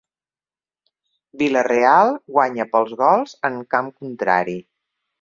Vila-real 1.41 2.11
guanya 2.39 2.69
pels 2.75 2.99
gols 3.05 3.39
en 3.53 3.63
camp 3.77 3.97
contrari. 4.03 4.61